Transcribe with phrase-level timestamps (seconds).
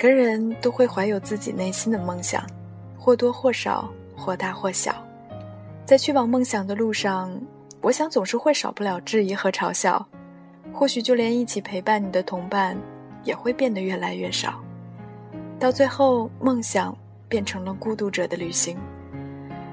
[0.00, 2.42] 个人都会怀有自己内心的梦想，
[2.98, 3.86] 或多或少，
[4.16, 4.94] 或大或小。
[5.84, 7.30] 在去往梦想的路上，
[7.82, 10.04] 我想总是会少不了质疑和嘲笑。
[10.72, 12.78] 或许就连一起陪伴你的同伴，
[13.24, 14.58] 也会变得越来越少。
[15.58, 16.96] 到最后，梦想
[17.28, 18.78] 变成了孤独者的旅行。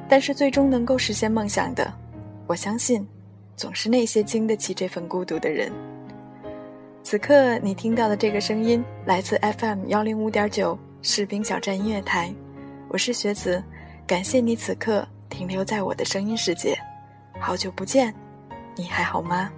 [0.10, 1.90] 但是最终能够实现梦想的，
[2.48, 3.08] 我相信，
[3.56, 5.72] 总是那些经得起这份孤独的人。
[7.10, 12.36] 此刻你听到的这个声音来自 FM 幺零五点九士兵小站音乐台，
[12.90, 13.64] 我是学子，
[14.06, 16.78] 感谢你此刻停留在我的声音世界，
[17.40, 18.14] 好久不见，
[18.76, 19.50] 你还好吗？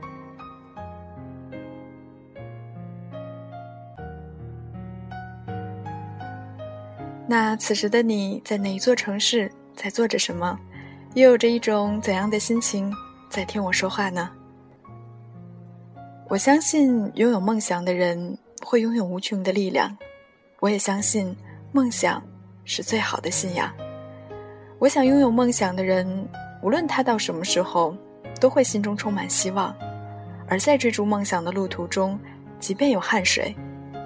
[7.28, 10.56] 那此时的你在哪一座城市，在做着什么，
[11.16, 12.94] 又有着一种怎样的心情
[13.28, 14.30] 在听我说话呢？
[16.30, 19.98] 我相信拥有梦想的人会拥有无穷的力量，
[20.60, 21.36] 我也相信
[21.72, 22.22] 梦想
[22.66, 23.74] 是最好的信仰。
[24.78, 26.08] 我想拥有梦想的人，
[26.62, 27.98] 无论他到什么时候，
[28.40, 29.76] 都会心中充满希望。
[30.48, 32.20] 而在追逐梦想的路途中，
[32.60, 33.56] 即便有汗水，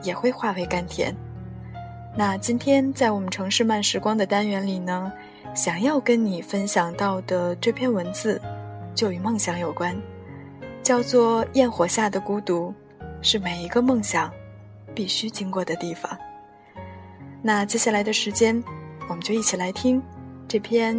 [0.02, 1.14] 也会化为甘甜。
[2.16, 5.12] 那今天在我们城市慢时光的单元里呢，
[5.54, 8.42] 想要跟你分享到的这篇文字，
[8.96, 9.94] 就与梦想有关。
[10.84, 12.74] 叫做焰火下的孤独，
[13.22, 14.30] 是每一个梦想
[14.94, 16.16] 必须经过的地方。
[17.42, 18.62] 那接下来的时间，
[19.08, 20.04] 我们就一起来听
[20.46, 20.94] 这篇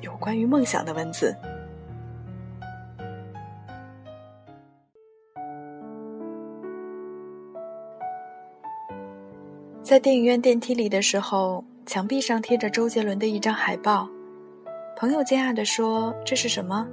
[0.00, 1.36] 有关于梦想的文字。
[9.82, 14.08] 在电影院电梯里的时候，墙壁上贴着周杰伦的一张海报。
[14.96, 16.86] 朋友惊讶地说：“这是什么？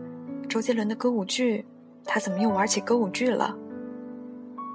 [0.50, 1.64] 周杰伦的歌舞剧？”
[2.06, 3.56] 他怎么又玩起歌舞剧了？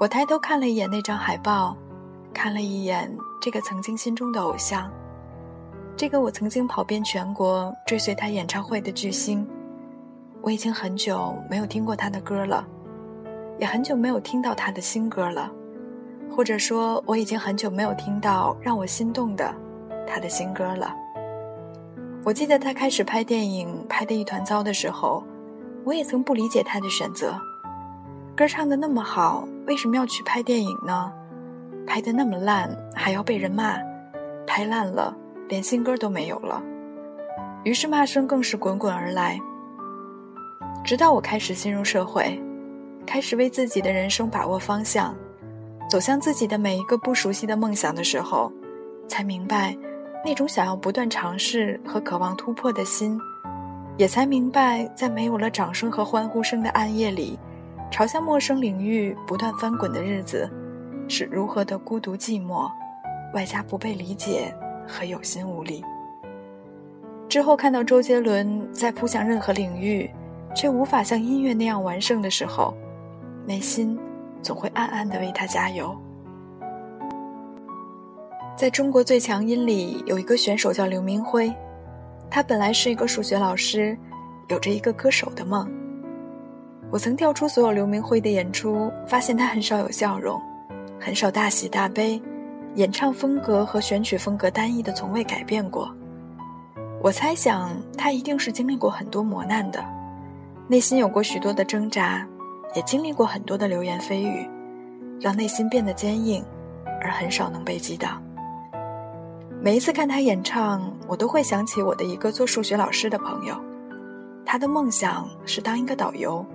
[0.00, 1.76] 我抬头看了一眼那张海报，
[2.32, 4.90] 看了一眼这个曾经心中的偶像，
[5.96, 9.46] 这个我曾经跑遍全国追随他演唱会的巨星。
[10.40, 12.64] 我已经很久没有听过他的歌了，
[13.58, 15.50] 也很久没有听到他的新歌了，
[16.30, 19.52] 或者说，我已经很久没有听到让我心动的
[20.06, 20.94] 他的新歌了。
[22.24, 25.24] 我记得他开始拍电影拍得一团糟的时候。
[25.88, 27.40] 我也曾不理解他的选择，
[28.36, 31.10] 歌唱的那么好，为什么要去拍电影呢？
[31.86, 33.78] 拍的那么烂，还要被人骂，
[34.46, 35.16] 拍烂了
[35.48, 36.62] 连新歌都没有了。
[37.64, 39.40] 于是骂声更是滚滚而来。
[40.84, 42.38] 直到我开始进入社会，
[43.06, 45.16] 开始为自己的人生把握方向，
[45.88, 48.52] 走向自己的每一个不熟悉的梦想的时候，
[49.08, 49.74] 才明白，
[50.22, 53.18] 那种想要不断尝试和渴望突破的心。
[53.98, 57.36] 也才明白，在没有了掌声和欢呼声的暗夜里，
[57.90, 60.48] 朝向陌生领域不断翻滚的日子，
[61.08, 62.70] 是如何的孤独寂寞，
[63.34, 64.54] 外加不被理解
[64.86, 65.84] 和有心无力。
[67.28, 70.08] 之后看到周杰伦在扑向任何领域，
[70.54, 72.72] 却无法像音乐那样完胜的时候，
[73.44, 73.98] 内心
[74.40, 75.92] 总会暗暗的为他加油。
[78.56, 81.52] 在中国最强音里，有一个选手叫刘明辉。
[82.30, 83.96] 他本来是一个数学老师，
[84.48, 85.68] 有着一个歌手的梦。
[86.90, 90.40] 我曾调出所有刘明辉的演出，发现他很少有笑容，
[90.98, 92.20] 很少大喜大悲，
[92.76, 95.94] 演唱风格和选曲风格单一的从未改变过。
[97.02, 99.84] 我猜想他一定是经历过很多磨难的，
[100.66, 102.26] 内心有过许多的挣扎，
[102.74, 104.48] 也经历过很多的流言蜚语，
[105.20, 106.44] 让内心变得坚硬，
[107.00, 108.20] 而很少能被击倒。
[109.60, 113.56] 每一次看他演唱，我都会想起我的一个做数学老师的朋友，
[114.44, 116.46] 他的梦想是当一个导游，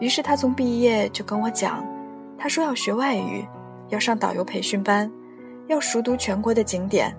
[0.00, 1.84] 于是他从毕业就跟我讲，
[2.38, 3.46] 他说要学外语，
[3.90, 5.10] 要上导游培训班，
[5.66, 7.14] 要熟读全国的景点，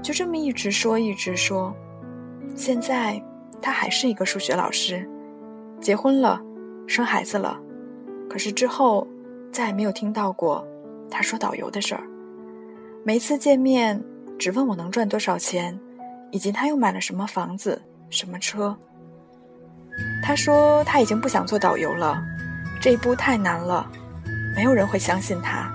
[0.00, 1.74] 就这么一直说一直说，
[2.54, 3.20] 现在
[3.60, 5.06] 他还是一个数学老师，
[5.80, 6.40] 结婚了，
[6.86, 7.58] 生孩子了，
[8.30, 9.08] 可是之后
[9.50, 10.64] 再也没有听到过
[11.10, 12.04] 他说导游的事儿，
[13.02, 14.00] 每次见面。
[14.38, 15.78] 只问我能赚多少钱，
[16.30, 17.80] 以及他又买了什么房子、
[18.10, 18.76] 什么车。
[20.22, 22.22] 他说他已经不想做导游了，
[22.80, 23.90] 这一步太难了，
[24.54, 25.72] 没有人会相信他，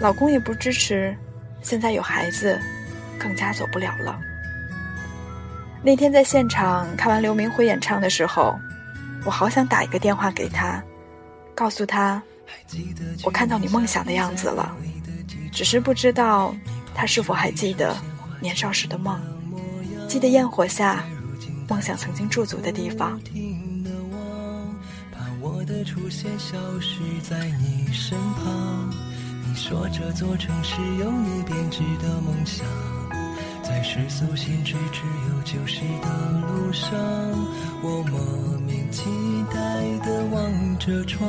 [0.00, 1.14] 老公也不支持，
[1.60, 2.58] 现在有孩子，
[3.18, 4.18] 更加走不了了。
[5.82, 8.58] 那天在现场看完刘明辉演唱的时候，
[9.26, 10.82] 我好想打一个电话给他，
[11.54, 12.22] 告诉他，
[13.24, 14.74] 我看到你梦想的样子了，
[15.52, 16.54] 只是不知道
[16.94, 17.96] 他是否还记得
[18.40, 19.20] 年少时的梦，
[20.08, 21.04] 记得焰火下
[21.68, 23.20] 梦想曾经驻足的地方。
[25.84, 28.88] 出现消失在你身旁，
[29.44, 32.64] 你说这座城市有你编织的梦想，
[33.64, 36.08] 在世俗限制只有旧时的
[36.46, 36.92] 路上，
[37.82, 39.04] 我莫名期
[39.52, 41.28] 待地望着窗，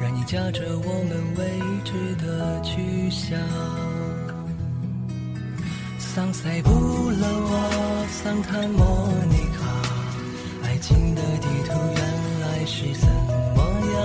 [0.00, 3.38] 让你驾着我们未知的去向。
[6.12, 6.70] 桑塞布
[7.10, 7.52] 勒瓦
[8.10, 9.62] 桑塔莫尼卡，
[10.64, 12.00] 爱情的地图原
[12.40, 13.08] 来是怎
[13.54, 13.62] 么
[13.94, 13.98] 样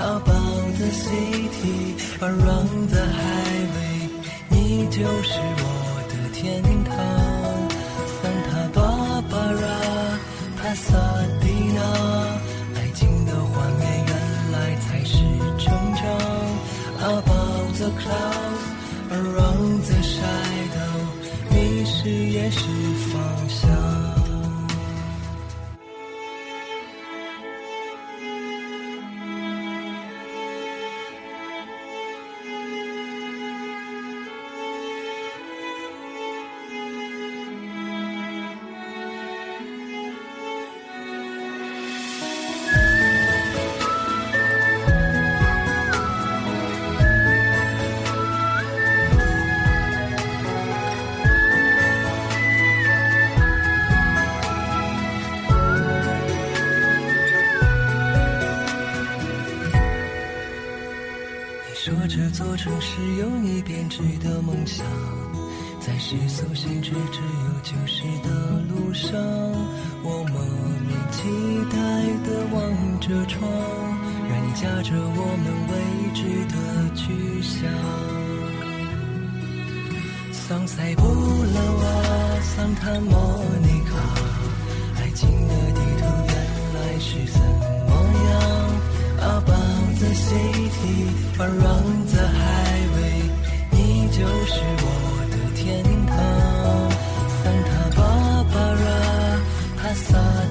[0.00, 1.94] ？About the city。
[2.20, 4.10] Around the highway，
[4.48, 5.64] 你就是我
[6.08, 6.90] 的天堂。
[8.18, 9.78] Santa Barbara，
[10.56, 10.90] 帕萨
[11.40, 11.80] 迪纳，
[12.74, 14.12] 爱情的画面原
[14.50, 15.14] 来才是
[15.56, 16.02] 成长。
[16.98, 18.51] Above the clouds
[22.32, 22.60] 也是
[23.12, 23.51] 方向。
[62.56, 64.84] 城市有你编织的梦想，
[65.80, 68.28] 在世俗限制只有旧时的
[68.68, 69.18] 路上，
[70.02, 70.40] 我莫
[70.86, 71.22] 名期
[71.70, 71.76] 待
[72.24, 72.60] 的望
[73.00, 73.50] 着窗，
[74.28, 75.72] 让你驾着我们未
[76.14, 76.20] 知
[76.52, 76.54] 的
[76.94, 77.02] 去
[77.42, 77.68] 向。
[80.32, 81.84] 桑塞布勒瓦
[82.42, 83.90] 桑塔莫尼卡，
[85.00, 86.34] 爱情的地图原
[86.74, 87.40] 来是怎
[89.22, 90.98] ？About the city
[91.38, 93.30] around the highway，
[93.70, 94.02] 你。
[94.12, 94.86] 就是我
[95.30, 95.62] 的天
[96.06, 96.12] 堂
[97.40, 99.00] ，Santa Barbara，
[99.78, 100.06] 帕萨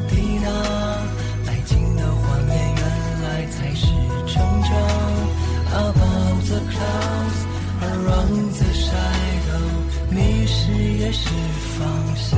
[0.10, 0.48] 迪纳，
[1.48, 2.82] 爱情的画面原
[3.22, 3.86] 来才是
[4.26, 4.34] 成
[4.64, 4.70] 长。
[5.72, 9.68] Above the clouds，around the shadow，
[10.10, 11.30] 迷失也是
[11.78, 11.80] 方
[12.16, 12.30] 向。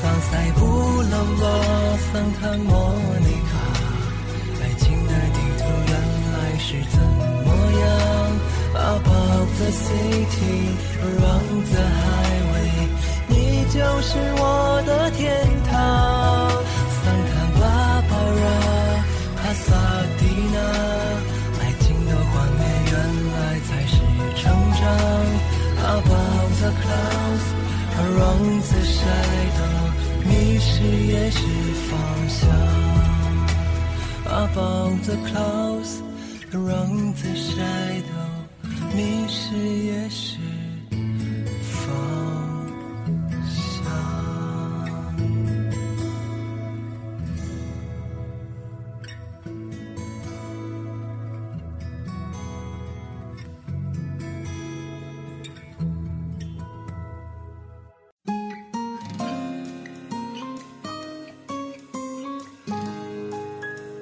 [0.22, 0.60] 塞布
[1.02, 1.12] 勒
[1.42, 1.44] 瓦
[2.00, 2.72] 桑塔莫
[3.20, 3.52] 尼卡，
[4.60, 5.92] 爱情的地图原
[6.32, 6.98] 来是怎
[7.46, 7.48] 么
[7.80, 7.82] 样
[8.74, 10.58] ？Above the city,
[11.04, 12.74] around the highway，
[13.28, 13.32] 你
[13.72, 14.08] 就是
[14.38, 14.42] 我
[14.86, 15.22] 的天
[15.70, 15.70] 堂。
[17.02, 17.62] 桑塔巴
[18.08, 18.44] 巴拉
[19.36, 19.66] 帕萨
[20.18, 20.20] 迪
[20.52, 20.56] 纳，
[21.60, 22.60] 爱情的画面
[22.90, 22.94] 原
[23.32, 23.36] 来
[23.68, 23.94] 才是
[24.36, 24.42] 成
[24.72, 24.82] 长。
[25.92, 27.46] Above the clouds,
[28.00, 29.79] around the shadow，
[30.60, 31.40] 迷失也是
[31.88, 32.50] 方向。
[34.26, 36.02] Above the clouds,
[36.52, 38.20] around the shadow。
[38.94, 40.39] 迷失也是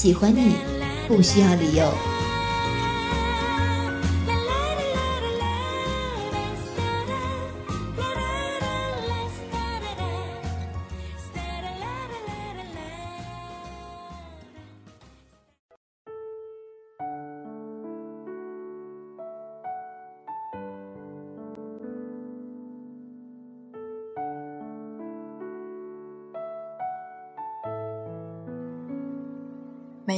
[0.00, 0.56] 喜欢你
[1.06, 2.09] 不需要理由。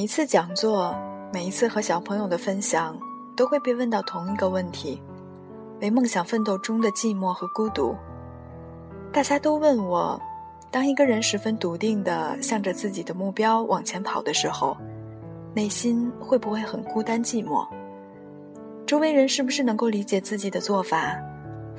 [0.02, 0.92] 每一次讲座，
[1.32, 2.98] 每一次和小朋友的分享，
[3.36, 5.00] 都会被问到同一个问题：
[5.80, 7.94] 为梦想奋斗中的寂寞和孤独。
[9.12, 10.20] 大家都问我，
[10.72, 14.76] 当一个人十分笃定地向着自己的目标往前跑的时候，
[15.54, 17.64] 内心会不会很孤单寂寞？
[18.84, 21.16] 周围人是不是能够理解自己的做法？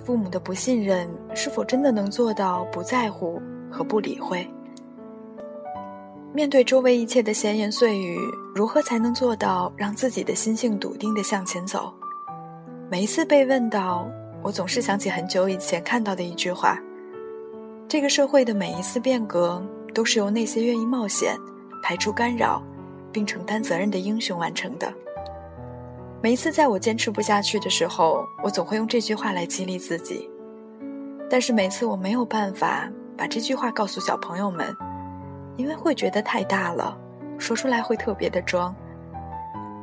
[0.05, 4.49] 父母的不信任是否真的能做到不在乎和不理会？
[6.35, 8.17] 面对周围一切的闲言碎语，
[8.55, 11.93] 如何才能做到让自己的心性笃定地向前走？
[12.89, 14.09] 每一次被问到，
[14.41, 16.79] 我总是想起很久以前看到的一句话：
[17.87, 19.63] 这个社会的每一次变革，
[19.93, 21.37] 都是由那些愿意冒险、
[21.83, 22.63] 排除干扰，
[23.11, 24.91] 并承担责任的英雄完成的。
[26.19, 30.27] 每一次在我坚持不下去的时候，我总会用这句话来激励自己。
[31.29, 34.75] 但是每次我没有办法把这句话告诉小朋友们。
[35.55, 36.97] 因为会觉得太大了，
[37.37, 38.75] 说出来会特别的装。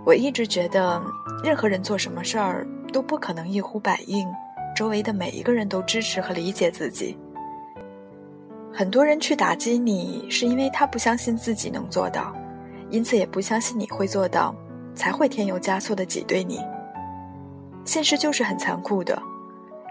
[0.05, 1.01] 我一直觉得，
[1.45, 4.27] 任何人做什么事儿都不可能一呼百应，
[4.75, 7.17] 周围的每一个人都支持和理解自己。
[8.73, 12.35] 很多人去打击你，是因为他不相信自己能做到，
[12.89, 14.55] 因此也不相信你会做到，
[14.95, 16.61] 才会添油加醋的挤兑你。
[17.85, 19.21] 现实就是很残酷的，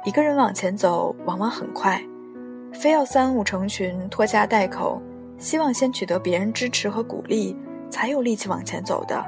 [0.05, 2.01] 一个人往前走往往很快，
[2.73, 5.01] 非要三五成群拖家带口。
[5.39, 7.55] 希望先取得别人支持和鼓励，
[7.89, 9.25] 才有力气往前走的，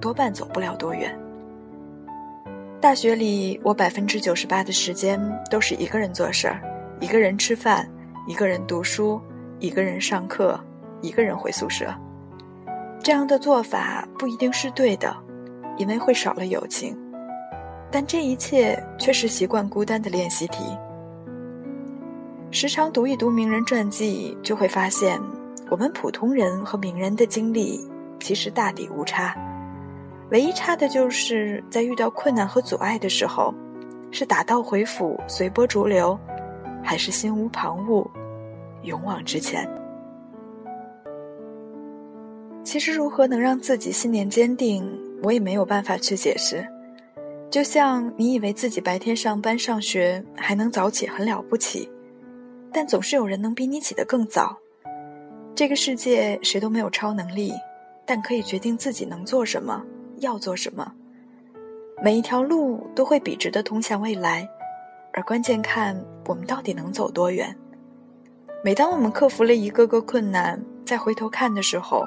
[0.00, 1.14] 多半走不了多远。
[2.80, 6.60] 大学里，我百分之九十八的时间都是一个人做事儿，
[7.00, 7.88] 一个人吃饭，
[8.26, 9.20] 一个人读书，
[9.60, 10.58] 一个人上课，
[11.02, 11.94] 一个人回宿舍。
[13.00, 15.14] 这样的做法不一定是对的，
[15.76, 16.96] 因为会少了友情，
[17.90, 20.64] 但这一切却是习惯孤单的练习题。
[22.50, 25.20] 时常读一读名人传记，就会发现。
[25.72, 27.80] 我们普通人和名人的经历
[28.20, 29.34] 其实大抵无差，
[30.30, 33.54] 唯一差的就是在遇到困难和阻碍的时候，
[34.10, 36.18] 是打道回府随波逐流，
[36.84, 38.06] 还是心无旁骛，
[38.82, 39.66] 勇往直前。
[42.62, 44.86] 其实如何能让自己信念坚定，
[45.22, 46.62] 我也没有办法去解释。
[47.50, 51.90] 就像你以为自己白天上班上学还能早起很了不起，
[52.70, 54.58] 但总是有人能比你起得更早。
[55.54, 57.52] 这个世界谁都没有超能力，
[58.06, 59.82] 但可以决定自己能做什么，
[60.16, 60.92] 要做什么。
[62.02, 64.48] 每一条路都会笔直的通向未来，
[65.12, 65.94] 而关键看
[66.26, 67.54] 我们到底能走多远。
[68.64, 72.02] 每当我们克服了一个个困难，再回头看的时候，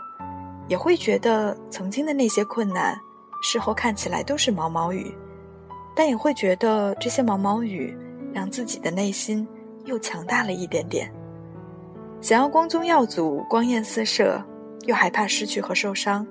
[0.68, 3.00] 也会觉得曾经的那些困难，
[3.44, 5.16] 事后看起来都是毛毛雨，
[5.96, 7.96] 但也会觉得这些毛毛雨
[8.34, 9.48] 让自己的内心
[9.86, 11.14] 又强大了一点点。
[12.26, 14.44] 想要光宗耀祖、光焰四射，
[14.88, 16.26] 又害怕失去和受伤，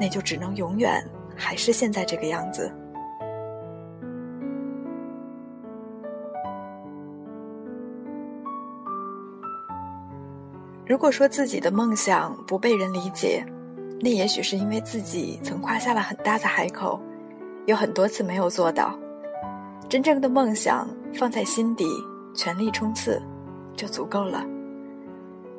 [0.00, 2.72] 那就只能永远还是现在这个样子。
[10.86, 13.44] 如果说自己的梦想不被人理解，
[14.00, 16.98] 那也许是因为自己曾夸下了很大的海口，
[17.66, 18.98] 有很多次没有做到。
[19.86, 21.84] 真正的梦想放在心底，
[22.34, 23.20] 全力冲刺，
[23.76, 24.42] 就足够了。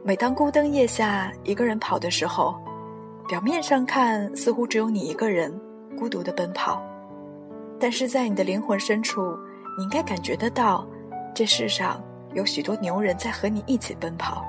[0.03, 2.59] 每当孤灯夜下，一个人跑的时候，
[3.29, 5.53] 表面上看似乎只有你一个人
[5.95, 6.81] 孤独的奔跑，
[7.79, 9.21] 但是在你的灵魂深处，
[9.77, 10.87] 你应该感觉得到，
[11.35, 12.03] 这世上
[12.33, 14.43] 有许多牛人在和你一起奔跑。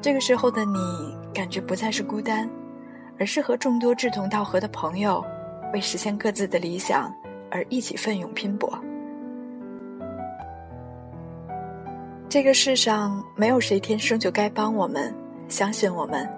[0.00, 2.48] 这个时候的你，感觉不再是孤单，
[3.18, 5.22] 而是和众多志同道合的朋友，
[5.74, 7.14] 为实现各自的理想
[7.50, 8.72] 而一起奋勇拼搏。
[12.36, 15.10] 这个世上没有谁天生就该帮我们，
[15.48, 16.28] 相信我们。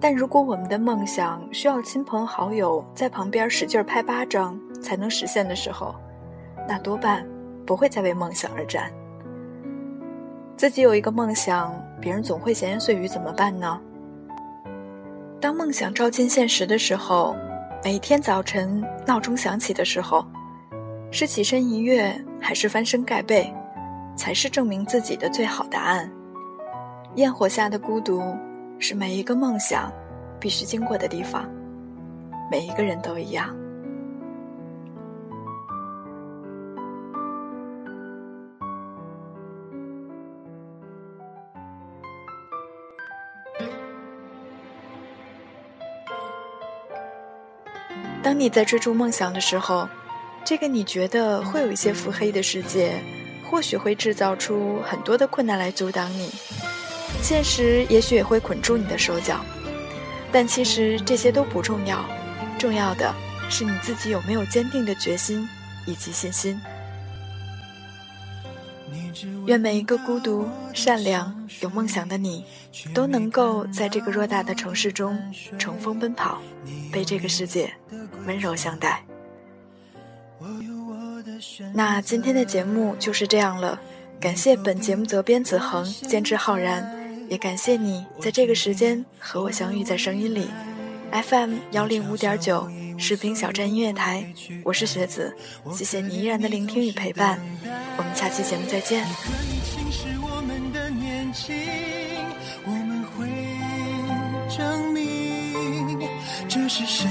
[0.00, 5.94] 但如果我们的梦想需要亲朋好友在旁边使劲拍巴掌才能实现的时候，
[6.66, 7.28] 那多半
[7.66, 8.90] 不会再为梦想而战。
[10.56, 13.78] 自己有一个梦想，别人总会闲言碎语，怎么办呢？
[15.38, 17.36] 当梦想照进现实的时候，
[17.84, 20.24] 每天早晨闹钟响起的时候，
[21.10, 23.52] 是起身一跃，还是翻身盖被？
[24.18, 26.10] 才是证明自己的最好答案。
[27.14, 28.36] 焰火下的孤独，
[28.80, 29.90] 是每一个梦想
[30.40, 31.48] 必须经过的地方。
[32.50, 33.54] 每一个人都一样。
[48.20, 49.88] 当你在追逐梦想的时候，
[50.44, 52.92] 这个你觉得会有一些腹黑的世界。
[53.50, 56.30] 或许会制造出很多的困难来阻挡你，
[57.22, 59.40] 现实也许也会捆住你的手脚，
[60.30, 62.04] 但其实这些都不重要，
[62.58, 63.14] 重要的
[63.48, 65.48] 是你自己有没有坚定的决心
[65.86, 66.60] 以及信心。
[69.46, 72.44] 愿每一个孤独、善良、有梦想的你，
[72.94, 75.18] 都能够在这个偌大的城市中
[75.58, 76.38] 乘风奔跑，
[76.92, 77.72] 被这个世界
[78.26, 79.02] 温柔相待。
[81.74, 83.78] 那今天的节目就是这样了，
[84.20, 86.88] 感谢本节目责编子恒，监制浩然，
[87.28, 90.48] 也感谢你在这个时间和我相遇在声音里
[91.10, 92.68] ，FM 幺零五点九
[92.98, 94.24] 士兵小站音乐台，
[94.64, 95.34] 我是雪子，
[95.72, 97.38] 谢谢你依然的聆听与陪伴，
[97.96, 99.06] 我们下期节目再见。
[106.48, 107.06] 这是谁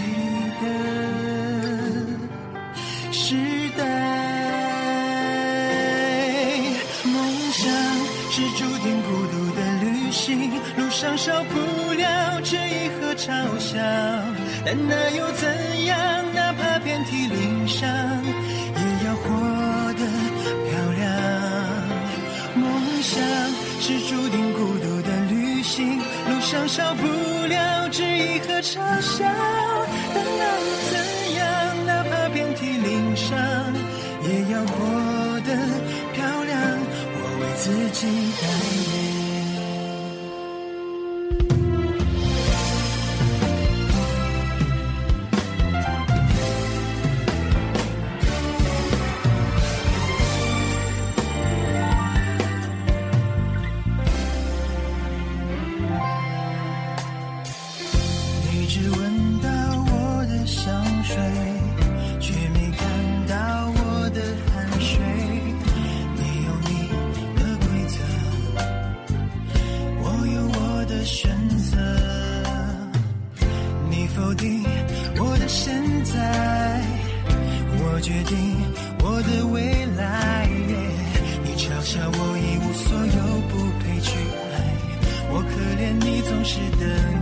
[11.00, 13.78] 上少不了质疑和嘲笑，
[14.66, 15.97] 但那又怎样？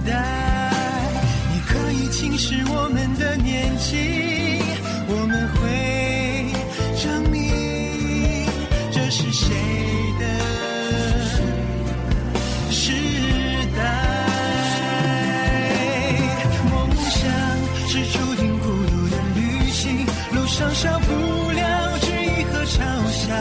[0.05, 0.71] 代。
[1.51, 4.61] 你可以轻视我们的年纪，
[5.07, 5.59] 我们会
[7.01, 7.35] 证明
[8.91, 9.49] 这是谁
[10.19, 10.23] 的
[12.71, 12.91] 时
[13.75, 13.79] 代。
[16.71, 16.73] 梦
[17.09, 17.19] 想
[17.87, 19.39] 是注定孤独的旅
[19.71, 21.11] 行，路上少不
[21.51, 22.77] 了质疑和嘲
[23.11, 23.33] 笑，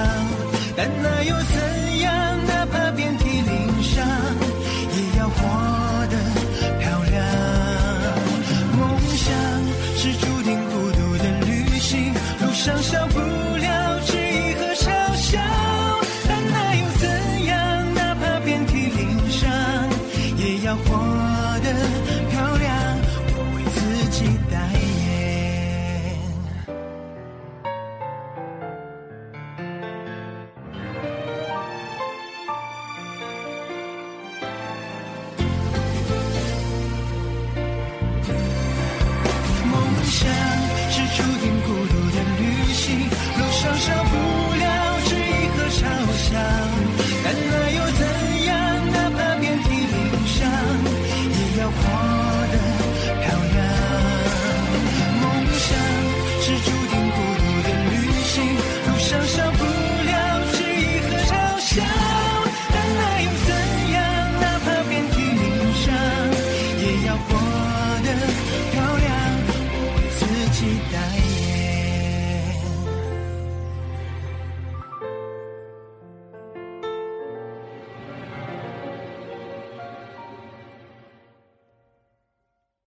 [0.76, 1.63] 但那又怎？
[12.64, 13.43] 想象不
[47.74, 48.03] you